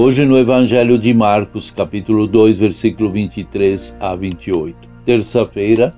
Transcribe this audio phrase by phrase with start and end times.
[0.00, 4.76] hoje no Evangelho de Marcos, capítulo 2, versículo 23 a 28.
[5.04, 5.92] Terça-feira,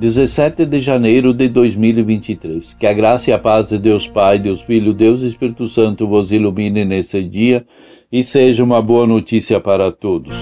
[0.00, 2.74] 17 de janeiro de 2023.
[2.74, 6.32] Que a graça e a paz de Deus Pai, Deus Filho, Deus Espírito Santo vos
[6.32, 7.64] ilumine nesse dia
[8.10, 10.34] e seja uma boa notícia para todos.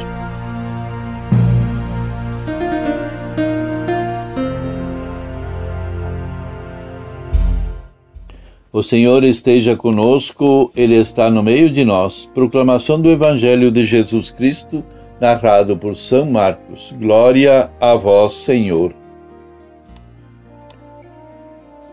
[8.75, 12.29] O Senhor esteja conosco, Ele está no meio de nós.
[12.35, 14.83] Proclamação do Evangelho de Jesus Cristo,
[15.21, 16.93] narrado por São Marcos.
[16.99, 18.93] Glória a vós, Senhor.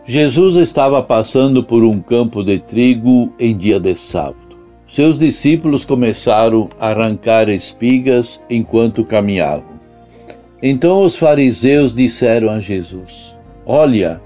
[0.08, 4.58] Jesus estava passando por um campo de trigo em dia de sábado.
[4.90, 9.80] Seus discípulos começaram a arrancar espigas enquanto caminhavam.
[10.64, 13.36] Então os fariseus disseram a Jesus:
[13.68, 14.20] Olha,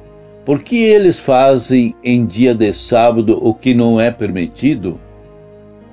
[0.46, 5.00] por que eles fazem em dia de sábado o que não é permitido?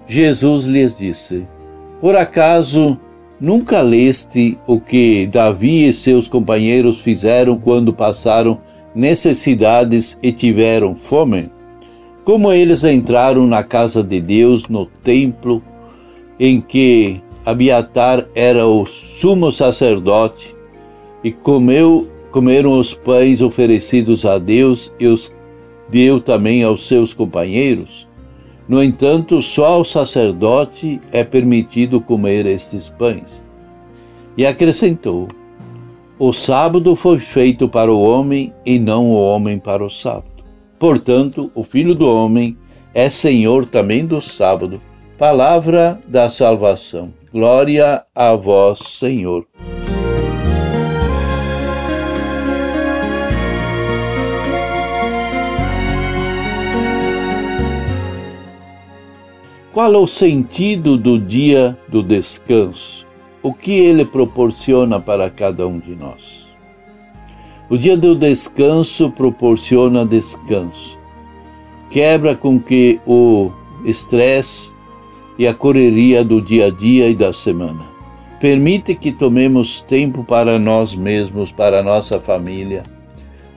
[0.06, 1.48] Jesus lhes disse:
[2.00, 2.98] Por acaso
[3.40, 8.60] nunca leste o que Davi e seus companheiros fizeram quando passaram
[8.94, 11.50] necessidades e tiveram fome?
[12.22, 15.62] Como eles entraram na casa de Deus, no templo,
[16.38, 20.54] em que Abiatar era o sumo sacerdote,
[21.24, 25.32] e comeu comeram os pães oferecidos a Deus e os
[25.88, 28.08] deu também aos seus companheiros.
[28.66, 33.42] No entanto, só ao sacerdote é permitido comer estes pães.
[34.36, 35.28] E acrescentou:
[36.18, 40.42] O sábado foi feito para o homem e não o homem para o sábado.
[40.78, 42.56] Portanto, o Filho do Homem
[42.94, 44.80] é Senhor também do sábado.
[45.18, 47.12] Palavra da salvação.
[47.32, 49.46] Glória a vós, Senhor.
[59.72, 63.06] Qual é o sentido do dia do descanso?
[63.42, 66.46] O que ele proporciona para cada um de nós?
[67.70, 70.98] O dia do descanso proporciona descanso.
[71.88, 73.50] Quebra com que o
[73.82, 74.70] estresse
[75.38, 77.86] e a correria do dia a dia e da semana.
[78.38, 82.82] Permite que tomemos tempo para nós mesmos, para a nossa família,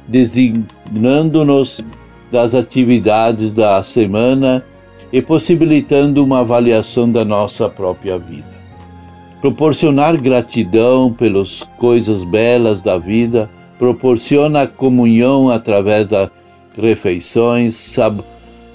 [0.08, 1.84] designando-nos
[2.32, 4.64] das atividades da semana
[5.16, 8.54] e possibilitando uma avaliação da nossa própria vida.
[9.40, 13.50] Proporcionar gratidão pelas coisas belas da vida
[13.80, 16.30] proporciona comunhão através das
[16.78, 18.22] refeições sab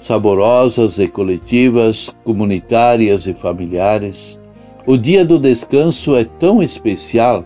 [0.01, 4.39] saborosas e coletivas, comunitárias e familiares.
[4.87, 7.45] O dia do descanso é tão especial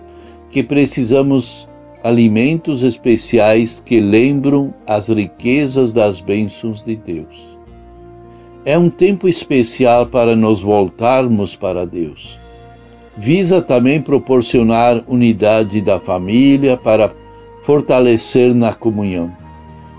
[0.50, 1.68] que precisamos
[2.02, 7.55] alimentos especiais que lembram as riquezas das bênçãos de Deus.
[8.66, 12.40] É um tempo especial para nos voltarmos para Deus.
[13.16, 17.14] Visa também proporcionar unidade da família para
[17.64, 19.32] fortalecer na comunhão.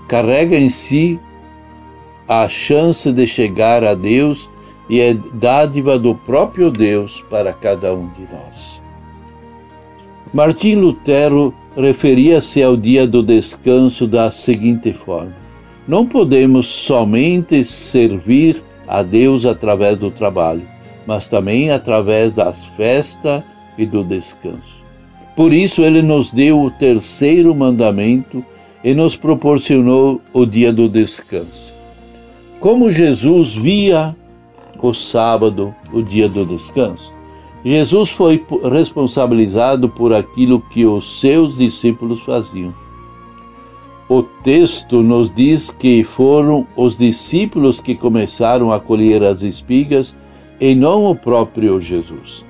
[0.09, 1.17] Carrega em si
[2.27, 4.49] a chance de chegar a Deus
[4.89, 8.81] e é dádiva do próprio Deus para cada um de nós.
[10.33, 15.46] Martim Lutero referia-se ao dia do descanso da seguinte forma:
[15.87, 20.67] não podemos somente servir a Deus através do trabalho,
[21.05, 23.41] mas também através das festas
[23.77, 24.83] e do descanso.
[25.35, 28.43] Por isso, ele nos deu o terceiro mandamento
[28.83, 31.73] e nos proporcionou o dia do descanso.
[32.59, 34.15] Como Jesus via
[34.81, 37.13] o sábado, o dia do descanso,
[37.63, 42.73] Jesus foi responsabilizado por aquilo que os seus discípulos faziam
[44.09, 50.15] o texto nos diz que foram os discípulos que começaram a colher as espigas
[50.59, 52.45] e não o próprio Jesus.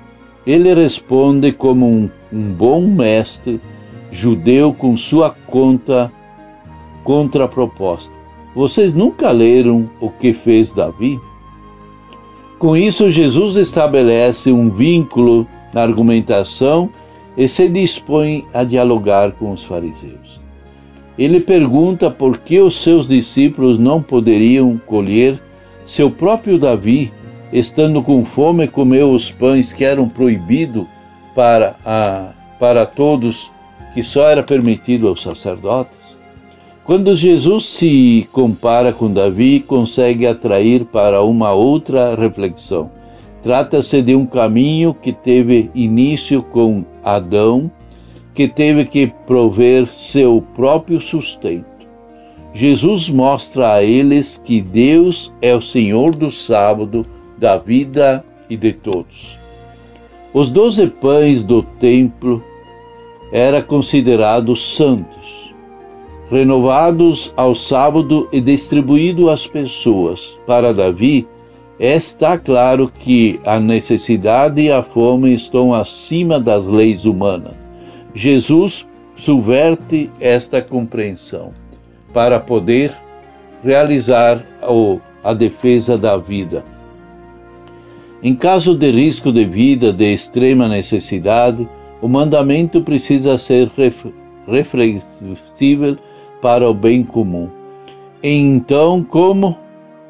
[0.46, 3.60] Ele responde como um, um bom mestre
[4.10, 6.12] judeu com sua conta
[7.02, 8.16] contraproposta.
[8.54, 11.20] Vocês nunca leram o que fez Davi?
[12.58, 16.88] Com isso, Jesus estabelece um vínculo na argumentação
[17.36, 20.37] e se dispõe a dialogar com os fariseus.
[21.18, 25.38] Ele pergunta por que os seus discípulos não poderiam colher
[25.84, 27.12] seu próprio Davi
[27.52, 30.86] estando com fome, comeu os pães que eram proibidos
[31.34, 33.50] para, a, para todos,
[33.94, 36.18] que só era permitido aos sacerdotes?
[36.84, 42.90] Quando Jesus se compara com Davi, consegue atrair para uma outra reflexão.
[43.42, 47.70] Trata-se de um caminho que teve início com Adão,
[48.38, 51.66] que teve que prover seu próprio sustento.
[52.54, 57.04] Jesus mostra a eles que Deus é o Senhor do sábado,
[57.36, 59.40] da vida e de todos.
[60.32, 62.40] Os doze pães do templo
[63.32, 65.52] eram considerados santos,
[66.30, 70.38] renovados ao sábado e distribuídos às pessoas.
[70.46, 71.26] Para Davi,
[71.76, 77.67] está claro que a necessidade e a fome estão acima das leis humanas.
[78.14, 81.52] Jesus subverte esta compreensão
[82.12, 82.96] para poder
[83.64, 84.44] realizar
[85.22, 86.64] a defesa da vida.
[88.22, 91.68] Em caso de risco de vida de extrema necessidade,
[92.00, 93.70] o mandamento precisa ser
[94.46, 95.98] reflexível
[96.40, 97.48] para o bem comum.
[98.22, 99.58] Então, como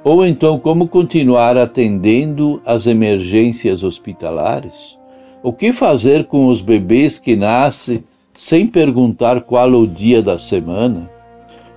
[0.04, 4.97] ou então como continuar atendendo às emergências hospitalares?
[5.42, 8.02] O que fazer com os bebês que nascem
[8.34, 11.08] sem perguntar qual o dia da semana?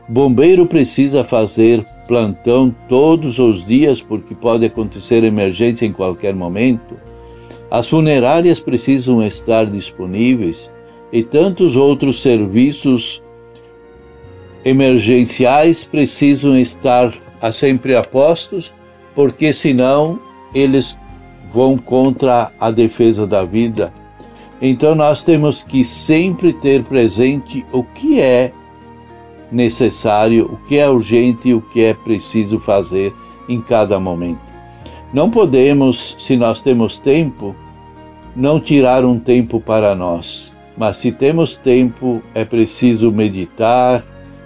[0.10, 7.00] Bombeiro precisa fazer plantão todos os dias porque pode acontecer emergência em qualquer momento.
[7.70, 10.72] As funerárias precisam estar disponíveis
[11.14, 13.22] e tantos outros serviços
[14.66, 17.14] emergenciais precisam estar
[17.54, 18.74] sempre a postos,
[19.16, 20.20] porque senão
[20.54, 20.98] eles
[21.52, 23.94] vão contra a defesa da vida.
[24.62, 28.54] Então nós temos que sempre ter presente o que é
[29.52, 33.14] necessário, o que é urgente e o que é preciso fazer
[33.50, 34.40] em cada momento.
[35.14, 37.56] Não podemos, se nós temos tempo,
[38.36, 44.04] não tirar um tempo para nós, mas se temos tempo, é preciso meditar,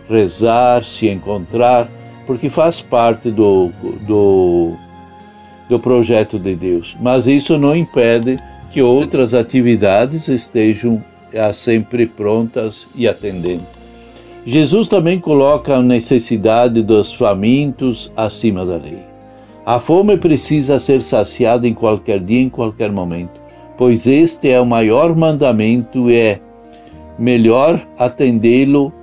[0.09, 1.87] rezar, se encontrar,
[2.25, 3.71] porque faz parte do,
[4.07, 4.73] do,
[5.69, 6.95] do projeto de Deus.
[7.01, 8.39] Mas isso não impede
[8.71, 11.03] que outras atividades estejam
[11.53, 13.65] sempre prontas e atendendo.
[14.45, 18.99] Jesus também coloca a necessidade dos famintos acima da lei.
[19.65, 23.41] A fome precisa ser saciada em qualquer dia, em qualquer momento,
[23.75, 26.39] pois este é o maior mandamento e é
[27.17, 28.93] melhor atendê-lo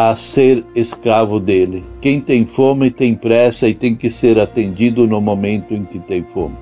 [0.00, 1.84] a ser escravo dele.
[2.00, 6.22] Quem tem fome tem pressa e tem que ser atendido no momento em que tem
[6.22, 6.54] fome.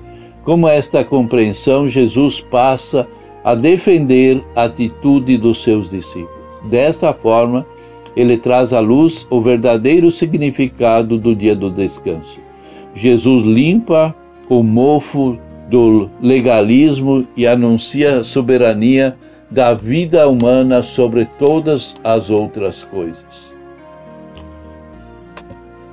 [0.43, 3.07] Com esta compreensão, Jesus passa
[3.43, 6.31] a defender a atitude dos seus discípulos.
[6.67, 7.63] Desta forma,
[8.15, 12.39] ele traz à luz o verdadeiro significado do dia do descanso.
[12.95, 14.15] Jesus limpa
[14.49, 15.37] o mofo
[15.69, 19.15] do legalismo e anuncia a soberania
[19.49, 23.57] da vida humana sobre todas as outras coisas.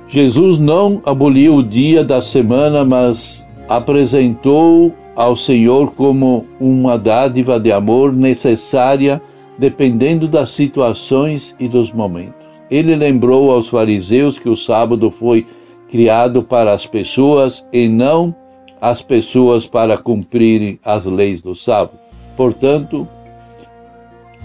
[0.07, 7.71] Jesus não aboliu o dia da semana, mas apresentou ao Senhor como uma dádiva de
[7.71, 9.21] amor necessária
[9.57, 12.45] dependendo das situações e dos momentos.
[12.69, 15.47] Ele lembrou aos fariseus que o sábado foi
[15.89, 18.35] criado para as pessoas e não
[18.81, 21.97] as pessoas para cumprirem as leis do sábado.
[22.35, 23.07] Portanto,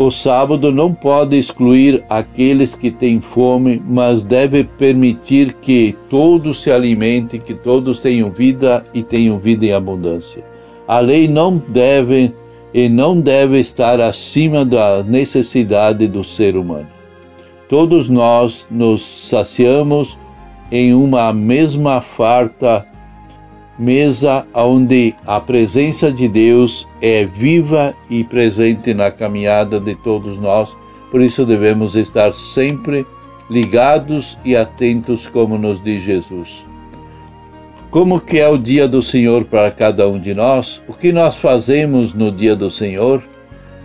[0.02, 6.73] o sábado não pode excluir aqueles que têm fome, mas deve permitir que todos se
[6.73, 10.42] alimentem, que todos tenham vida e tenham vida em abundância.
[10.88, 12.35] A lei não deve
[12.73, 16.88] e não deve estar acima da necessidade do ser humano.
[17.69, 20.16] Todos nós nos saciamos
[20.73, 22.87] em uma mesma farta
[23.81, 30.69] mesa onde a presença de Deus é viva e presente na caminhada de todos nós.
[31.11, 33.07] Por isso devemos estar sempre
[33.49, 36.67] ligados e atentos, como nos diz Jesus.
[37.91, 40.83] Como que é o dia do Senhor para cada um de nós?
[40.87, 43.23] O que nós fazemos no dia do Senhor?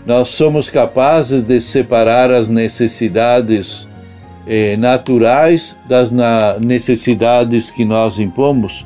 [0.06, 3.88] Nós somos capazes de separar as necessidades
[4.46, 8.86] eh, naturais das na necessidades que nós impomos?